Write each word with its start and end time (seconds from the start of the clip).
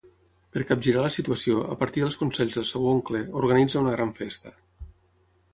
Per 0.55 0.63
capgirar 0.69 1.03
la 1.03 1.11
situació, 1.15 1.59
a 1.75 1.77
partir 1.83 2.03
dels 2.05 2.17
consells 2.23 2.57
del 2.61 2.67
seu 2.71 2.89
oncle, 2.95 3.21
organitza 3.43 3.85
una 3.85 3.95
gran 3.97 4.19
festa. 4.23 4.59